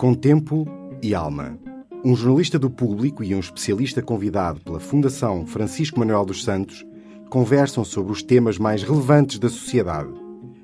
[0.00, 0.66] Com tempo
[1.02, 1.58] e alma.
[2.02, 6.86] Um jornalista do público e um especialista convidado pela Fundação Francisco Manuel dos Santos
[7.28, 10.08] conversam sobre os temas mais relevantes da sociedade.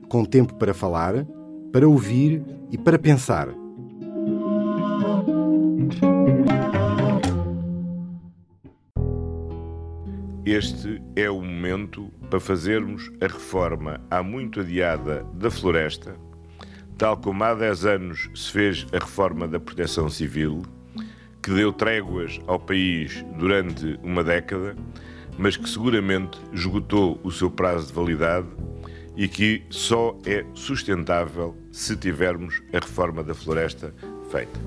[0.09, 1.27] Com tempo para falar,
[1.71, 2.43] para ouvir
[2.73, 3.51] e para pensar.
[10.47, 16.17] Este é o momento para fazermos a reforma há muito adiada da floresta,
[16.99, 20.63] tal como há 10 anos se fez a reforma da proteção civil,
[21.43, 24.75] que deu tréguas ao país durante uma década,
[25.39, 28.49] mas que seguramente esgotou o seu prazo de validade
[29.17, 33.95] e que só é sustentável se tivermos a reforma da floresta
[34.31, 34.59] feita.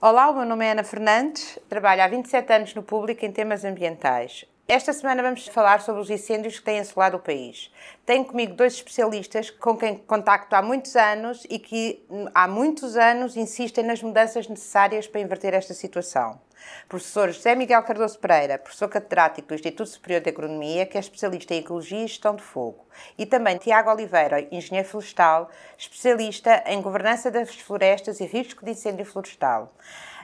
[0.00, 3.64] Olá, o meu nome é Ana Fernandes, trabalho há 27 anos no público em temas
[3.64, 4.46] ambientais.
[4.70, 7.72] Esta semana vamos falar sobre os incêndios que têm assolado o país.
[8.04, 12.04] Tenho comigo dois especialistas com quem contacto há muitos anos e que
[12.34, 16.38] há muitos anos insistem nas mudanças necessárias para inverter esta situação.
[16.86, 21.54] Professor José Miguel Cardoso Pereira, professor catedrático do Instituto Superior de Agronomia, que é especialista
[21.54, 22.86] em Ecologia e Gestão de Fogo.
[23.16, 25.48] E também Tiago Oliveira, engenheiro florestal,
[25.78, 29.72] especialista em Governança das Florestas e Risco de Incêndio Florestal.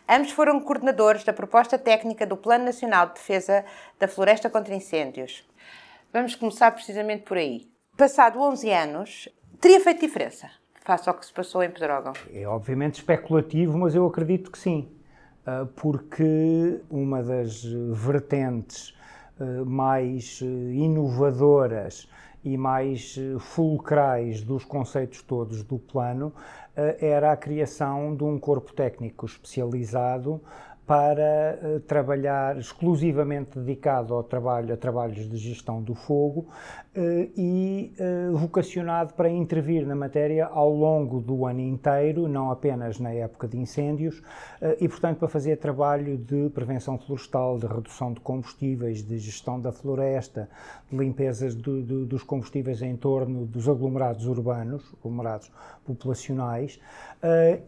[0.09, 3.65] Ambos foram coordenadores da proposta técnica do Plano Nacional de Defesa
[3.99, 5.49] da Floresta contra Incêndios.
[6.13, 7.69] Vamos começar precisamente por aí.
[7.97, 9.29] Passado 11 anos,
[9.61, 10.51] teria feito diferença
[10.85, 12.13] face ao que se passou em Pedrógão?
[12.33, 14.89] É obviamente especulativo, mas eu acredito que sim.
[15.47, 18.95] Ah, porque uma das vertentes
[19.41, 22.09] ah, mais ah, inovadoras
[22.45, 26.31] e mais fulcrais dos conceitos todos do plano
[26.77, 30.41] era a criação de um corpo técnico especializado
[30.87, 36.47] para uh, trabalhar exclusivamente dedicado ao trabalho, a trabalhos de gestão do fogo
[36.95, 43.01] uh, e uh, vocacionado para intervir na matéria ao longo do ano inteiro, não apenas
[43.01, 44.23] na época de incêndios,
[44.81, 49.73] e, portanto, para fazer trabalho de prevenção florestal, de redução de combustíveis, de gestão da
[49.73, 50.49] floresta,
[50.91, 55.51] de limpezas do, do, dos combustíveis em torno dos aglomerados urbanos, aglomerados
[55.85, 56.79] populacionais,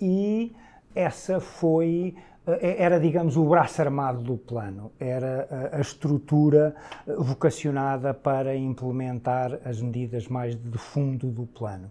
[0.01, 0.55] e
[0.95, 2.15] essa foi
[2.61, 6.77] era, digamos, o braço armado do plano, era a, estrutura
[7.07, 11.91] eh, vocacionada para implementar as medidas mais de fundo do plano.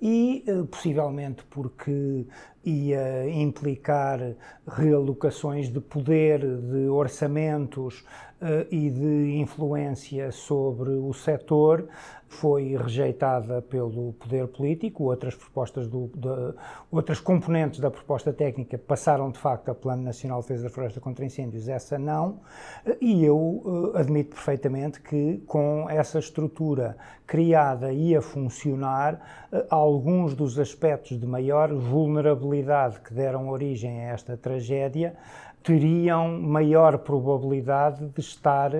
[0.00, 2.26] E, eh, possivelmente, porque
[2.64, 4.18] ia implicar
[4.66, 8.04] realocações de poder, de orçamentos
[8.70, 11.88] e de influência sobre o setor,
[12.32, 16.54] foi rejeitada pelo poder político, outras propostas do, de,
[16.90, 21.00] outras componentes da proposta técnica passaram de facto a Plano Nacional de Defesa da Floresta
[21.00, 22.40] contra Incêndios, essa não,
[23.00, 30.34] e eu uh, admito perfeitamente que com essa estrutura criada e a funcionar, uh, alguns
[30.34, 35.14] dos aspectos de maior vulnerabilidade que deram origem a esta tragédia
[35.62, 38.70] teriam maior probabilidade de estar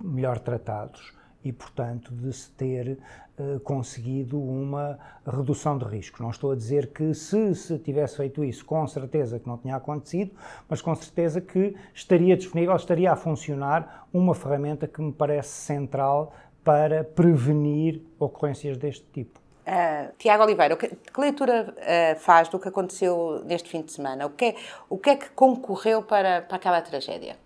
[0.00, 1.12] melhor tratados
[1.44, 2.98] e, portanto, de se ter
[3.38, 6.22] uh, conseguido uma redução de risco.
[6.22, 9.76] Não estou a dizer que se se tivesse feito isso, com certeza que não tinha
[9.76, 10.32] acontecido,
[10.68, 16.34] mas com certeza que estaria disponível, estaria a funcionar uma ferramenta que me parece central
[16.62, 19.40] para prevenir ocorrências deste tipo.
[19.68, 24.24] Uh, Tiago Oliveira, que, que leitura uh, faz do que aconteceu neste fim de semana?
[24.24, 24.56] O que é,
[24.88, 27.36] o que, é que concorreu para, para aquela tragédia?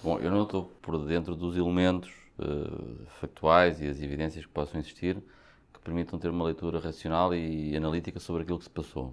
[0.00, 4.78] Bom, eu não estou por dentro dos elementos uh, factuais e as evidências que possam
[4.78, 5.16] existir
[5.74, 9.12] que permitam ter uma leitura racional e analítica sobre aquilo que se passou.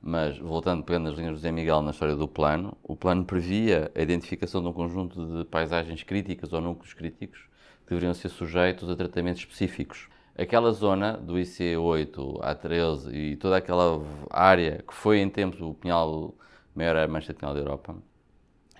[0.00, 3.92] Mas, voltando, pegando as linhas do José Miguel na história do plano, o plano previa
[3.94, 7.40] a identificação de um conjunto de paisagens críticas ou núcleos críticos
[7.84, 10.08] que deveriam ser sujeitos a tratamentos específicos.
[10.36, 16.34] Aquela zona do IC8 A13 e toda aquela área que foi em tempos o Pinhal,
[16.74, 17.94] maior mancha de Pinhal da Europa,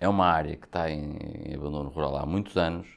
[0.01, 1.17] é uma área que está em,
[1.47, 2.89] em abandono rural há muitos anos,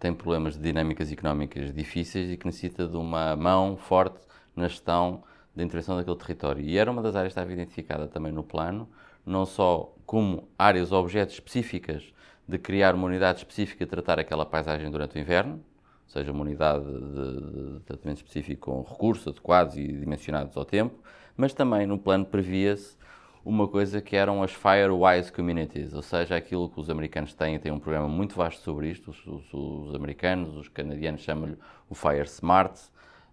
[0.00, 4.18] tem problemas de dinâmicas económicas difíceis e que necessita de uma mão forte
[4.56, 5.22] na gestão
[5.54, 6.64] da intervenção daquele território.
[6.64, 8.88] E era uma das áreas que estava identificada também no plano,
[9.26, 12.14] não só como áreas ou objetos específicas
[12.48, 15.62] de criar uma unidade específica de tratar aquela paisagem durante o inverno,
[16.08, 20.98] seja, uma unidade de, de tratamento específico com recursos adequados e dimensionados ao tempo,
[21.36, 22.96] mas também no plano previa-se
[23.44, 27.70] uma coisa que eram as Firewise Communities, ou seja, aquilo que os americanos têm, têm
[27.70, 31.56] um programa muito vasto sobre isto, os, os, os americanos, os canadianos chamam-lhe
[31.88, 32.80] o Fire Smart,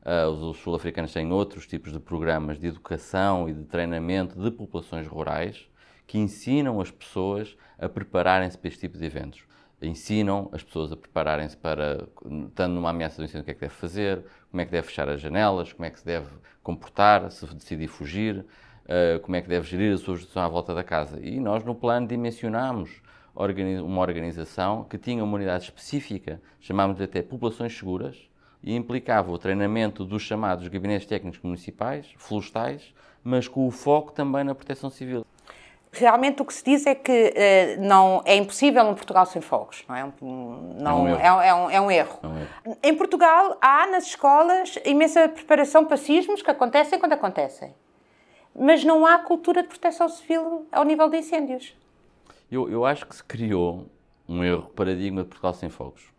[0.06, 4.52] uh, os, os sul-africanos têm outros tipos de programas de educação e de treinamento de
[4.52, 5.68] populações rurais
[6.06, 9.44] que ensinam as pessoas a prepararem-se para este tipo de eventos.
[9.84, 12.08] Ensinam as pessoas a prepararem-se para,
[12.48, 14.88] estando numa ameaça do incêndio, o que é que deve fazer, como é que deve
[14.88, 16.28] fechar as janelas, como é que se deve
[16.64, 18.46] comportar, se decidir fugir,
[18.86, 21.20] uh, como é que deve gerir a sua gestão à volta da casa.
[21.20, 23.02] E nós, no plano, dimensionámos
[23.36, 28.18] uma organização que tinha uma unidade específica, chamámos até populações seguras,
[28.64, 32.94] e implicava o treinamento dos chamados gabinetes técnicos municipais, florestais,
[33.24, 35.26] mas com o foco também na proteção civil.
[35.96, 39.86] Realmente o que se diz é que uh, não é impossível um Portugal sem fogos,
[39.88, 40.04] não é?
[40.24, 42.20] Um, não, é, um é, é, um, é, um erro.
[42.24, 42.76] É um.
[42.82, 47.76] Em Portugal há nas escolas imensa preparação para sismos que acontecem quando acontecem,
[48.56, 51.76] mas não há cultura de proteção civil ao nível de incêndios.
[52.52, 53.86] Eu, eu acho que se criou
[54.28, 56.12] um erro paradigma de Portugal sem fogos.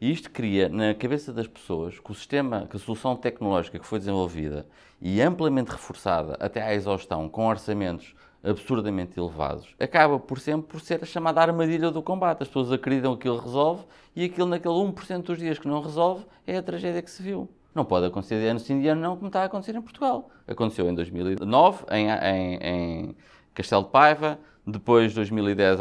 [0.00, 3.86] E isto cria na cabeça das pessoas que o sistema, que a solução tecnológica que
[3.86, 4.66] foi desenvolvida
[4.98, 11.02] e amplamente reforçada até à exaustão, com orçamentos absurdamente elevados, acaba por sempre por ser
[11.02, 12.42] a chamada armadilha do combate.
[12.42, 13.84] As pessoas acreditam que aquilo resolve
[14.16, 17.48] e aquilo naquele 1% dos dias que não resolve é a tragédia que se viu.
[17.74, 20.30] Não pode acontecer de ano sim de ano não, como está a acontecer em Portugal.
[20.48, 23.16] Aconteceu em 2009, em, em, em
[23.54, 25.78] Castelo de Paiva, depois 2010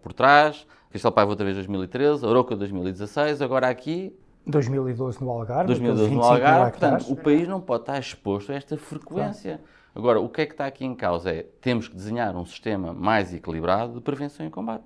[0.00, 4.16] por trás, Castelo Paiva outra vez 2013, Oroca 2016, agora aqui
[4.46, 5.66] 2012 no Algarve.
[5.66, 6.70] 2012 no Algarve.
[6.70, 9.58] Portanto, o país não pode estar exposto a esta frequência.
[9.58, 9.77] Claro.
[9.94, 12.92] Agora, o que é que está aqui em causa é temos que desenhar um sistema
[12.92, 14.84] mais equilibrado de prevenção e combate.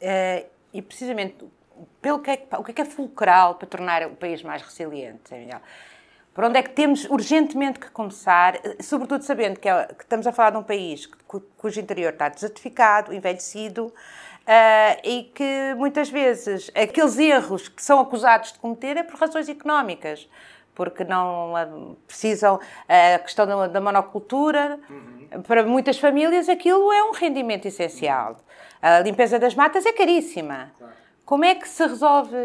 [0.00, 1.36] É, e precisamente,
[2.00, 5.34] pelo que é, o que é, que é fulcral para tornar o país mais resiliente,
[5.34, 5.60] Miguel?
[6.32, 10.32] Por onde é que temos urgentemente que começar, sobretudo sabendo que, é, que estamos a
[10.32, 11.08] falar de um país
[11.56, 13.92] cujo interior está desertificado, envelhecido,
[14.44, 19.48] Uh, e que muitas vezes aqueles erros que são acusados de cometer é por razões
[19.48, 20.28] económicas,
[20.74, 24.78] porque não precisam a questão da, da monocultura.
[24.88, 25.42] Uhum.
[25.42, 28.36] Para muitas famílias aquilo é um rendimento essencial.
[28.80, 30.70] A limpeza das matas é caríssima.
[30.78, 30.94] Claro.
[31.24, 32.36] Como é que se resolve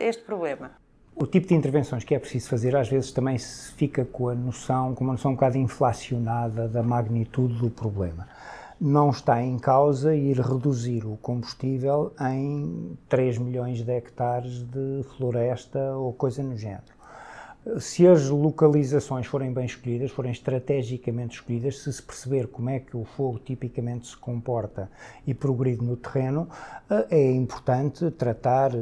[0.00, 0.70] este problema?
[1.14, 4.34] O tipo de intervenções que é preciso fazer às vezes também se fica com a
[4.34, 8.26] noção, com uma noção um bocado inflacionada da magnitude do problema
[8.84, 15.78] não está em causa ir reduzir o combustível em 3 milhões de hectares de floresta
[15.94, 16.82] ou coisa no género.
[17.78, 22.96] Se as localizações forem bem escolhidas, forem estrategicamente escolhidas, se se perceber como é que
[22.96, 24.90] o fogo tipicamente se comporta
[25.24, 26.48] e progride no terreno,
[26.90, 28.74] eh, é importante tratar 20%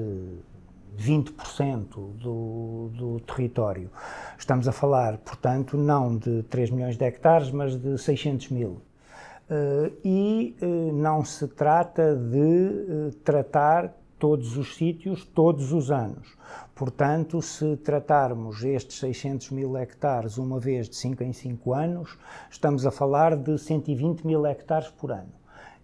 [0.96, 3.90] eh, do, do território.
[4.38, 8.80] Estamos a falar, portanto, não de 3 milhões de hectares, mas de 600 mil.
[9.50, 16.36] Uh, e uh, não se trata de uh, tratar todos os sítios todos os anos.
[16.74, 22.18] Portanto, se tratarmos estes 600 mil hectares uma vez de 5 em 5 anos,
[22.50, 25.32] estamos a falar de 120 mil hectares por ano.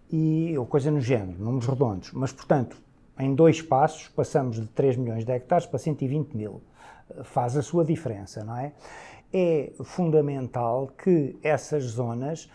[0.09, 2.11] E, ou coisa no género, números redondos.
[2.13, 2.77] Mas, portanto,
[3.19, 6.61] em dois passos, passamos de 3 milhões de hectares para 120 mil.
[7.23, 8.71] Faz a sua diferença, não é?
[9.33, 12.49] É fundamental que essas zonas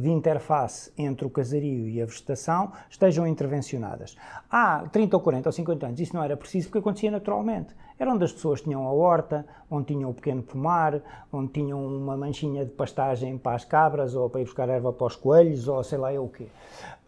[0.00, 4.16] de interface entre o casario e a vegetação estejam intervencionadas.
[4.50, 7.74] Há 30 ou 40 ou 50 anos isso não era preciso porque acontecia naturalmente.
[7.98, 11.00] Era onde as pessoas tinham a horta, onde tinham o pequeno pomar,
[11.32, 15.06] onde tinham uma manchinha de pastagem para as cabras ou para ir buscar erva para
[15.08, 16.46] os coelhos ou sei lá eu o quê.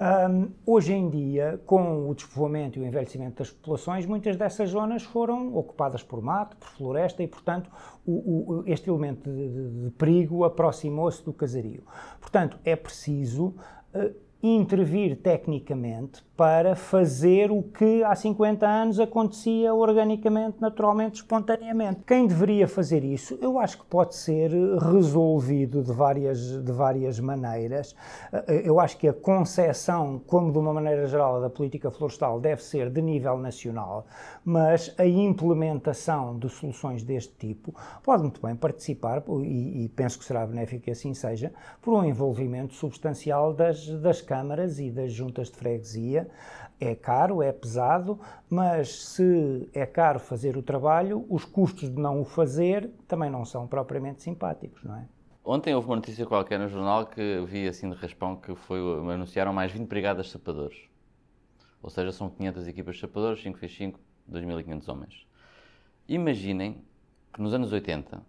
[0.00, 5.04] Um, hoje em dia, com o despovoamento e o envelhecimento das populações, muitas dessas zonas
[5.04, 7.70] foram ocupadas por mato, por floresta e, portanto,
[8.04, 11.84] o, o, este elemento de, de, de perigo aproximou-se do casario.
[12.20, 13.54] Portanto, é preciso
[13.94, 22.00] uh, intervir tecnicamente para fazer o que há 50 anos acontecia organicamente, naturalmente, espontaneamente.
[22.06, 27.94] Quem deveria fazer isso, eu acho que pode ser resolvido de várias, de várias maneiras.
[28.32, 32.62] Eh, eu acho que a concepção, como de uma maneira geral, da política florestal deve
[32.62, 34.06] ser de nível nacional,
[34.44, 40.24] mas a implementação de soluções deste tipo pode muito bem participar, e, e penso que
[40.24, 45.50] será benéfico que assim seja, por um envolvimento substancial das, das câmaras e das juntas
[45.50, 46.28] de freguesia
[46.80, 48.18] é caro, é pesado,
[48.48, 53.44] mas se é caro fazer o trabalho, os custos de não o fazer também não
[53.44, 55.06] são propriamente simpáticos, não é?
[55.44, 58.78] Ontem houve uma notícia qualquer no jornal que vi assim de raspão que foi
[59.12, 60.88] anunciaram mais 20 brigadas sapadores.
[61.82, 65.26] Ou seja, são 500 equipas de sapadores, 5 x 5, 2.500 homens.
[66.08, 66.82] Imaginem
[67.32, 68.22] que nos anos 80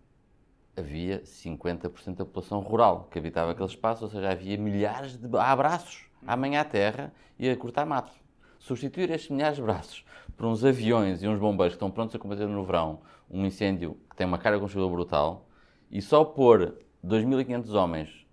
[0.76, 6.06] havia 50% da população rural que habitava aquele espaço, ou seja, havia milhares de abraços
[6.26, 8.14] amanhã à terra e a cortar mato.
[8.60, 10.06] Substituir estes milhares de braços
[10.38, 13.98] por uns aviões e uns bombeiros que estão prontos a combater no verão um incêndio
[14.10, 15.48] que tem uma carga combustível brutal
[15.90, 18.28] e só pôr 2.500 homens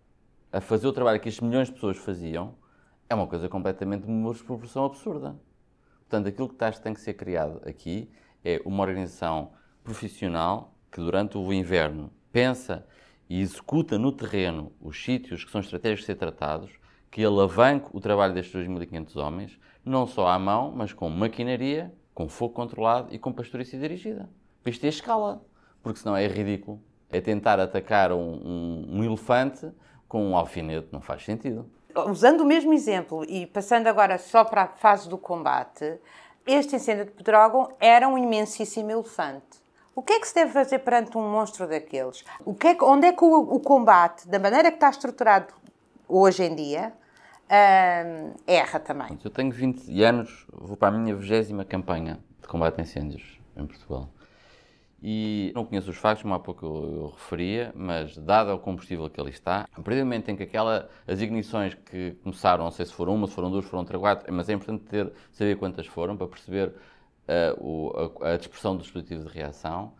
[0.53, 2.55] a fazer o trabalho que estes milhões de pessoas faziam
[3.09, 5.37] é uma coisa completamente de uma proporção absurda.
[6.09, 8.11] Portanto, aquilo que tem que ser criado aqui
[8.43, 9.53] é uma organização
[9.85, 12.87] profissional que durante o inverno pensa
[13.29, 16.71] e executa no terreno os sítios que são estratégicos de ser tratados,
[17.11, 22.27] que alavanque o trabalho destes 2.500 homens, não só à mão, mas com maquinaria, com
[22.27, 24.31] fogo controlado e com pastorícia dirigida.
[24.63, 25.45] Para isto é escala,
[25.83, 26.83] porque senão é ridículo.
[27.11, 29.71] É tentar atacar um, um, um elefante
[30.09, 31.69] com um alfinete, não faz sentido.
[32.09, 35.99] Usando o mesmo exemplo e passando agora só para a fase do combate,
[36.47, 39.59] este incêndio de Pedrógão era um imensíssimo elefante.
[39.95, 42.25] O que é que se deve fazer perante um monstro daqueles?
[42.45, 45.53] O que é que, onde é que o, o combate, da maneira que está estruturado
[46.07, 46.93] hoje em dia,
[47.51, 49.19] hum, erra também?
[49.23, 53.67] Eu tenho 20 anos, vou para a minha vigésima campanha de combate a incêndios em
[53.67, 54.09] Portugal.
[55.01, 59.21] E não conheço os factos, como há pouco eu, referia, mas dado o combustível que
[59.21, 62.85] ali está, a partir do momento em que aquela, as ignições que começaram, não sei
[62.85, 65.57] se foram uma, se foram duas, se foram três, quatro, mas é importante ter, saber
[65.57, 69.93] quantas foram para perceber uh, o, a, a, dispersão do dispositivo de reação.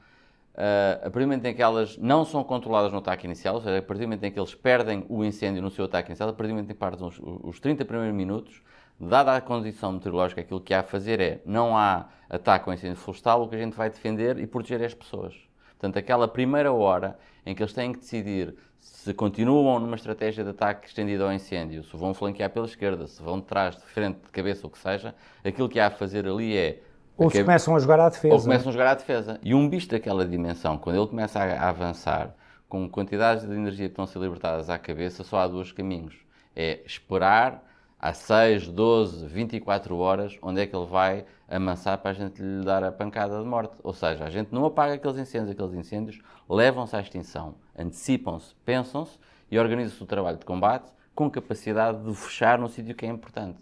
[0.55, 3.61] Uh, a partir do momento em que elas não são controladas no ataque inicial, ou
[3.61, 6.29] seja, a partir do momento em que eles perdem o incêndio no seu ataque inicial,
[6.29, 8.61] a partir do momento em que partem os, os 30 primeiros minutos,
[9.01, 12.97] dada a condição meteorológica, aquilo que há a fazer é não há ataque ao incêndio
[12.97, 15.35] florestal, o que a gente vai defender e proteger as pessoas.
[15.79, 20.51] Portanto, aquela primeira hora em que eles têm que decidir se continuam numa estratégia de
[20.51, 24.19] ataque estendido ao incêndio, se vão flanquear pela esquerda, se vão de trás, de frente,
[24.25, 25.15] de cabeça, o que seja,
[25.45, 26.83] aquilo que há a fazer ali é
[27.17, 28.33] ou se começam a jogar à defesa.
[28.33, 29.41] Ou começam a jogar à defesa.
[29.43, 32.33] E um bicho daquela dimensão, quando ele começa a, a avançar,
[32.69, 36.15] com quantidades de energia que estão a ser libertadas à cabeça, só há dois caminhos.
[36.55, 37.68] É esperar
[37.99, 42.65] há 6, 12, 24 horas, onde é que ele vai amansar para a gente lhe
[42.65, 43.79] dar a pancada de morte.
[43.83, 49.19] Ou seja, a gente não apaga aqueles incêndios, aqueles incêndios levam-se à extinção, antecipam-se, pensam-se
[49.51, 53.59] e organizam-se o trabalho de combate com capacidade de fechar no sítio que é importante.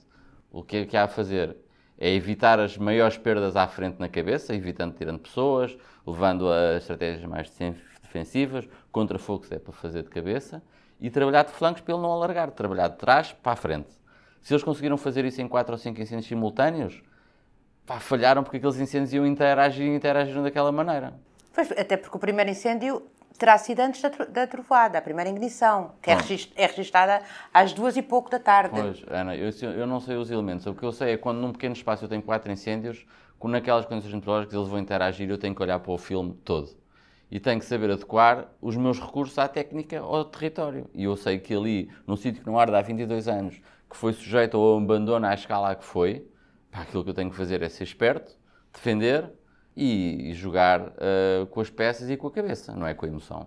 [0.51, 1.57] O que é que há a fazer?
[1.99, 5.77] é evitar as maiores perdas à frente na cabeça, evitando tirando pessoas,
[6.07, 7.51] levando a estratégias mais
[8.03, 10.63] defensivas, contra fogo se é para fazer de cabeça,
[11.01, 13.89] e trabalhar de flancos para ele não alargar, trabalhar de trás para a frente.
[14.47, 17.03] Se eles conseguiram fazer isso em 4 ou 5 incêndios simultâneos,
[17.85, 21.15] pá, falharam porque aqueles incêndios iam interagir e interagiram daquela maneira.
[21.53, 23.03] Pois, até porque o primeiro incêndio
[23.37, 27.23] terá sido antes da, da trovada, a primeira ignição, que é, regist, é registada
[27.53, 28.71] às duas e pouco da tarde.
[28.71, 30.65] Pois, Ana, eu, eu, não sei os elementos.
[30.65, 33.05] O que eu sei é quando num pequeno espaço eu tenho quatro incêndios,
[33.41, 36.71] com naquelas condições meteorológicas eles vão interagir, eu tenho que olhar para o filme todo.
[37.29, 40.89] E tenho que saber adequar os meus recursos à técnica ao território.
[40.95, 43.61] E eu sei que ali, num sítio que não arde há 22 anos,
[43.97, 46.29] que foi sujeito ao abandono à escala que foi,
[46.71, 48.37] aquilo que eu tenho que fazer é ser esperto,
[48.71, 49.33] defender,
[49.75, 53.47] e, jogar uh, com as peças e com a cabeça, não é com a emoção.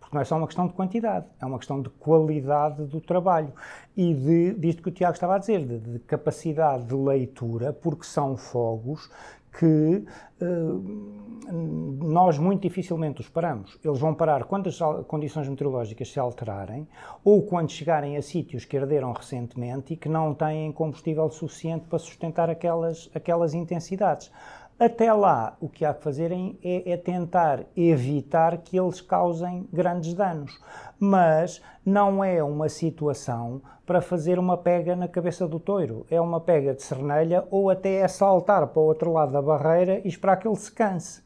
[0.00, 3.52] Porque não é só uma questão de quantidade, é uma questão de qualidade do trabalho
[3.94, 8.04] e de, disto que o Tiago estava a dizer, de, de capacidade de leitura, porque
[8.04, 9.10] são fogos
[9.58, 10.04] que
[10.40, 13.78] uh, nós muito dificilmente os paramos.
[13.84, 16.88] Eles vão parar quando as condições meteorológicas se alterarem
[17.24, 21.98] ou quando chegarem a sítios que arderam recentemente e que não têm combustível suficiente para
[21.98, 24.30] sustentar aquelas, aquelas intensidades.
[24.78, 30.14] Até lá, o que há que fazer é, é, tentar evitar que eles causem grandes
[30.14, 30.58] danos.
[30.98, 36.06] Mas não é uma situação para fazer uma pega na cabeça do touro.
[36.10, 40.00] É uma pega de cernelha ou até é saltar para o outro lado da barreira
[40.02, 41.22] e esperar que ele se canse.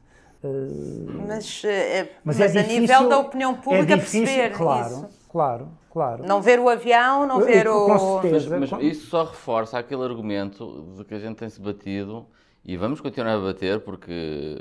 [1.29, 4.57] Mas, eh, mas, mas é a difícil, nível da opinião é pública é difícil, perceber
[4.57, 5.09] claro, isso.
[5.31, 6.27] Claro, claro.
[6.27, 7.87] Não ver o avião, não ver o...
[7.87, 8.59] Com certeza.
[8.59, 12.27] Mas, mas isso só reforça aquele argumento de que a gente tem-se batido
[12.65, 14.57] e vamos continuar a bater porque,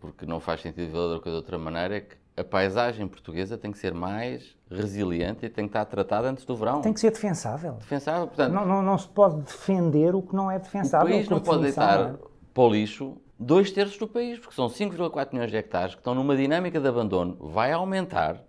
[0.00, 3.56] porque não faz sentido ver outra coisa de outra maneira, é que a paisagem portuguesa
[3.56, 6.80] tem que ser mais resiliente e tem que estar tratada antes do verão.
[6.80, 7.74] Tem que ser defensável.
[7.74, 8.52] Defensável, portanto...
[8.52, 11.06] Não, não, não se pode defender o que não é defensável.
[11.06, 12.14] O país não pode deitar é?
[12.52, 16.14] para o lixo dois terços do país, porque são 5,4 milhões de hectares que estão
[16.14, 18.42] numa dinâmica de abandono, vai aumentar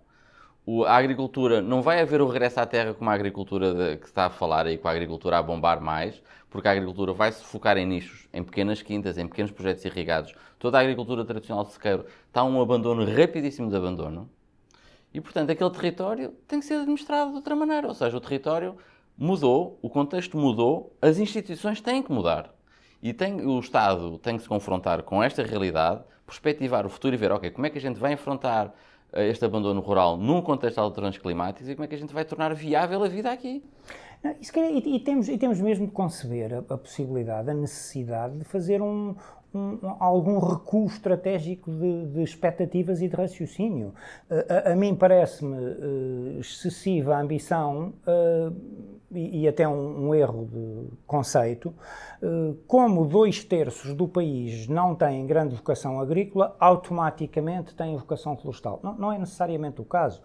[0.84, 4.26] a agricultura, não vai haver o regresso à terra como a agricultura de, que está
[4.26, 6.20] a falar aí, com a agricultura a bombar mais,
[6.50, 10.34] porque a agricultura vai se focar em nichos, em pequenas quintas, em pequenos projetos irrigados.
[10.58, 14.28] Toda a agricultura tradicional de sequeiro está um abandono rapidíssimo de abandono.
[15.14, 17.86] E, portanto, aquele território tem que ser administrado de outra maneira.
[17.86, 18.76] Ou seja, o território
[19.16, 22.52] mudou, o contexto mudou, as instituições têm que mudar.
[23.02, 27.18] E tem, o Estado tem que se confrontar com esta realidade, perspectivar o futuro e
[27.18, 28.74] ver, ok, como é que a gente vai enfrentar
[29.12, 32.24] este abandono rural num contexto de alterações climáticas e como é que a gente vai
[32.24, 33.62] tornar viável a vida aqui.
[34.22, 38.44] Não, e, e, temos, e temos mesmo de conceber a, a possibilidade, a necessidade de
[38.44, 39.14] fazer um,
[39.54, 43.94] um, algum recuo estratégico de, de, expectativas e de raciocínio.
[44.28, 47.92] A, a, a mim parece-me uh, excessiva a ambição
[49.10, 51.72] e, até um, um, erro de conceito.
[52.22, 58.80] Uh, como dois terços do país não têm grande vocação agrícola, automaticamente têm vocação florestal.
[58.82, 60.22] Não, não é necessariamente o caso.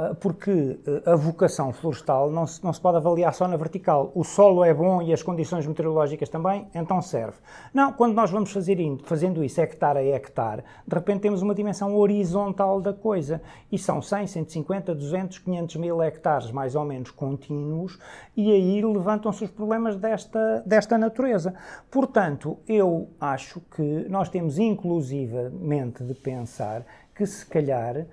[0.00, 4.10] Ah, porque ah, a vocação florestal não se, não se pode avaliar só na vertical.
[4.14, 7.36] O solo é bom e as condições meteorológicas também, então serve.
[7.74, 11.94] Não, quando nós vamos fazer, fazendo isso hectare a hectare, de repente temos uma dimensão
[11.94, 13.42] horizontal da coisa.
[13.70, 17.98] E são 100, 150, 200, 500 mil hectares, mais ou menos contínuos,
[18.34, 21.54] e aí levantam-se os problemas desta, desta natureza.
[21.90, 28.06] Portanto, eu acho que nós temos inclusivamente de pensar que se calhar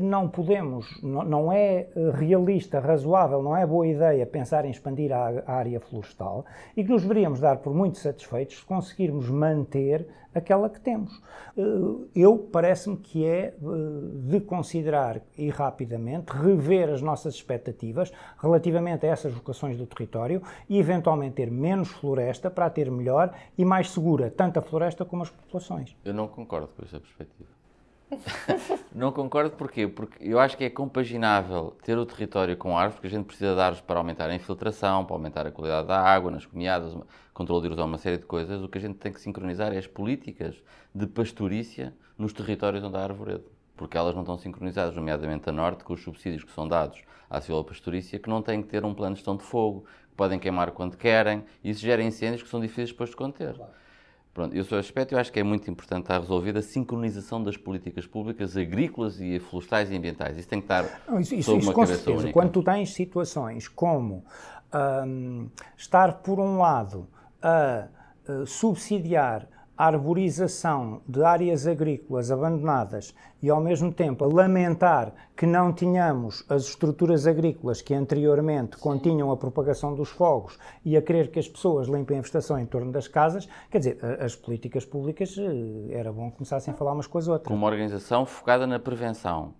[0.00, 5.42] não podemos, não é eh, realista, razoável, não é boa ideia pensar em expandir a
[5.46, 6.44] área florestal
[6.76, 11.22] e que nos deveríamos dar por muito satisfeitos se conseguirmos manter aquela que temos.
[11.56, 11.62] Eh,
[12.14, 13.54] eu parece-me que é
[14.28, 20.78] de considerar e rapidamente rever as nossas expectativas relativamente a essas vocações do território e
[20.78, 25.22] eventualmente ter menos floresta para a ter melhor e mais segura tanto a floresta como
[25.22, 25.96] as populações.
[26.04, 27.57] Eu não concordo com essa perspectiva.
[28.94, 29.86] Não concordo porquê?
[29.86, 33.54] Porque eu acho que é compaginável ter o território com árvores, porque a gente precisa
[33.54, 36.96] de árvores para aumentar a infiltração, para aumentar a qualidade da água, nas comiadas,
[37.32, 38.62] controle de erosão, uma série de coisas.
[38.62, 40.56] O que a gente tem que sincronizar é as políticas
[40.94, 43.44] de pastorícia nos territórios onde há arvoredo.
[43.76, 47.40] Porque elas não estão sincronizadas, nomeadamente a norte, com os subsídios que são dados à
[47.40, 50.72] silvopastorícia, que não têm que ter um plano de gestão de fogo, que podem queimar
[50.72, 53.54] quando querem, e isso gera incêndios que são difíceis depois de conter.
[53.54, 53.72] Claro.
[54.38, 58.06] Pronto, esse aspecto eu acho que é muito importante estar resolvido, a sincronização das políticas
[58.06, 60.38] públicas agrícolas e florestais e ambientais.
[60.38, 62.12] Isso tem que estar Não, isso, isso, isso com certeza.
[62.12, 62.32] Única.
[62.32, 64.24] Quando tu tens situações como
[65.04, 67.08] um, estar, por um lado,
[67.42, 67.88] a,
[68.28, 75.46] a subsidiar a arborização de áreas agrícolas abandonadas e, ao mesmo tempo, a lamentar que
[75.46, 81.30] não tínhamos as estruturas agrícolas que anteriormente continham a propagação dos fogos e a querer
[81.30, 85.36] que as pessoas limpem a vegetação em torno das casas, quer dizer, as políticas públicas
[85.38, 87.46] eh, era bom começassem a falar umas com as outras.
[87.46, 89.54] Com uma organização focada na prevenção.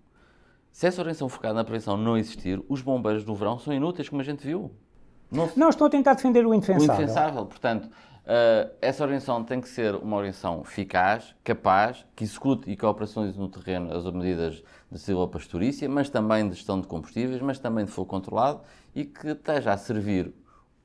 [0.69, 4.21] Se essa organização focada na prevenção não existir, os bombeiros no verão são inúteis, como
[4.21, 4.69] a gente viu.
[5.31, 6.89] Não, não estou a tentar defender o indefensável.
[6.89, 7.89] O indefensável, portanto,
[8.29, 13.35] Uh, essa organização tem que ser uma organização eficaz, capaz, que execute e que operações
[13.35, 17.91] no terreno as medidas de silvopastorícia, mas também de gestão de combustíveis, mas também de
[17.91, 18.61] fogo controlado
[18.93, 20.31] e que esteja a servir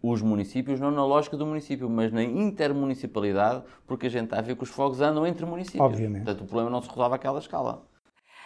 [0.03, 4.43] os municípios, não na lógica do município, mas na intermunicipalidade, porque a gente está a
[4.43, 5.85] ver que os fogos andam entre municípios.
[5.85, 6.25] Obviamente.
[6.25, 7.83] Portanto, o problema não se resolve àquela escala.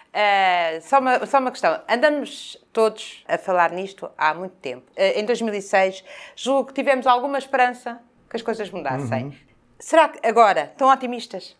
[0.08, 1.80] Uh, só, uma, só uma questão.
[1.88, 4.90] Andamos todos a falar nisto há muito tempo.
[4.96, 6.02] Uh, em 2006,
[6.34, 9.24] julgo que tivemos alguma esperança que as coisas mudassem.
[9.26, 9.32] Uhum.
[9.78, 11.56] Será que agora estão otimistas?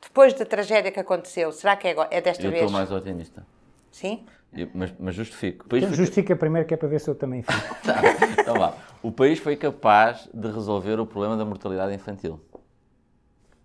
[0.00, 2.62] Depois da tragédia que aconteceu, será que é, é desta eu vez?
[2.62, 3.44] Eu estou mais otimista.
[3.90, 4.24] Sim?
[4.52, 5.66] Eu, mas, mas, justifico.
[5.76, 7.52] Então, Justifica primeiro que é para ver se eu também fico.
[7.84, 8.00] tá,
[8.40, 8.74] então vá.
[9.02, 12.40] O país foi capaz de resolver o problema da mortalidade infantil.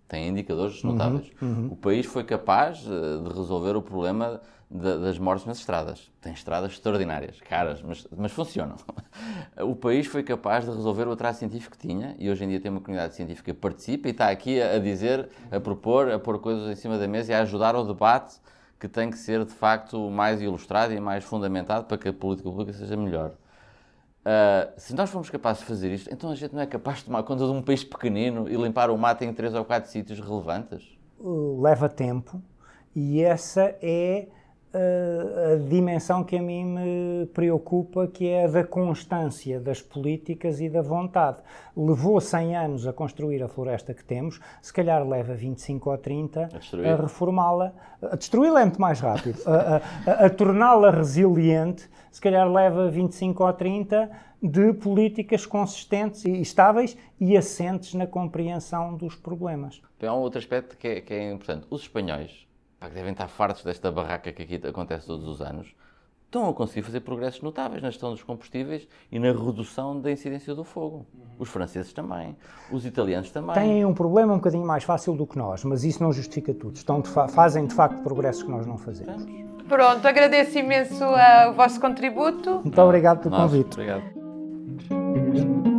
[0.06, 1.30] Tem indicadores uhum, notáveis.
[1.40, 1.66] Uhum, uhum.
[1.72, 4.40] O país foi capaz eh, de resolver o problema
[4.74, 6.10] das mortes nas estradas.
[6.20, 8.76] Tem estradas extraordinárias, caras, mas, mas funcionam.
[9.62, 12.58] O país foi capaz de resolver o atraso científico que tinha e hoje em dia
[12.58, 16.18] tem uma comunidade científica que participa e está aqui a, a dizer, a propor, a
[16.18, 18.40] pôr coisas em cima da mesa e a ajudar ao debate
[18.80, 22.50] que tem que ser de facto mais ilustrado e mais fundamentado para que a política
[22.50, 23.30] pública seja melhor.
[23.30, 27.04] Uh, se nós formos capazes de fazer isto, então a gente não é capaz de
[27.04, 30.18] tomar conta de um país pequenino e limpar o mato em três ou quatro sítios
[30.18, 30.98] relevantes?
[31.20, 32.42] Leva tempo
[32.96, 34.26] e essa é
[34.74, 40.68] a dimensão que a mim me preocupa, que é a da constância das políticas e
[40.68, 41.38] da vontade.
[41.76, 46.48] Levou 100 anos a construir a floresta que temos, se calhar leva 25 ou 30
[46.52, 47.72] a, a reformá-la.
[48.02, 49.38] A destruí-la é muito mais rápido.
[49.46, 54.10] a, a, a torná-la resiliente, se calhar leva 25 ou 30
[54.42, 59.80] de políticas consistentes e estáveis e assentes na compreensão dos problemas.
[59.98, 61.66] Tem um outro aspecto que é, que é importante.
[61.70, 62.43] Os espanhóis
[62.84, 65.74] pá, que devem estar fartos desta barraca que aqui acontece todos os anos,
[66.24, 70.54] estão a conseguir fazer progressos notáveis na gestão dos combustíveis e na redução da incidência
[70.54, 71.06] do fogo.
[71.38, 72.36] Os franceses também,
[72.70, 73.54] os italianos também.
[73.54, 76.76] Têm um problema um bocadinho mais fácil do que nós, mas isso não justifica tudo.
[76.76, 79.24] Estão de fazem de facto progressos que nós não fazemos.
[79.68, 82.60] Pronto, agradeço imenso uh, o vosso contributo.
[82.62, 83.72] Muito obrigado pelo convite.
[83.72, 84.02] Obrigado.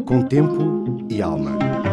[0.06, 1.85] Com tempo e alma.